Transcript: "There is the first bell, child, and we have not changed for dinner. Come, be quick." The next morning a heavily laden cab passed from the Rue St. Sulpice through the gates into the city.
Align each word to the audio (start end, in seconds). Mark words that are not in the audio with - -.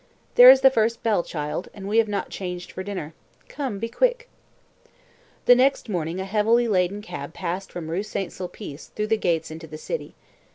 "There 0.33 0.49
is 0.49 0.61
the 0.61 0.71
first 0.71 1.03
bell, 1.03 1.21
child, 1.21 1.69
and 1.75 1.87
we 1.87 1.99
have 1.99 2.07
not 2.07 2.31
changed 2.31 2.71
for 2.71 2.81
dinner. 2.81 3.13
Come, 3.47 3.77
be 3.77 3.87
quick." 3.87 4.27
The 5.45 5.53
next 5.53 5.89
morning 5.89 6.19
a 6.19 6.25
heavily 6.25 6.67
laden 6.67 7.03
cab 7.03 7.35
passed 7.35 7.71
from 7.71 7.85
the 7.85 7.93
Rue 7.93 8.01
St. 8.01 8.31
Sulpice 8.33 8.87
through 8.95 9.05
the 9.05 9.15
gates 9.17 9.51
into 9.51 9.67
the 9.67 9.77
city. 9.77 10.15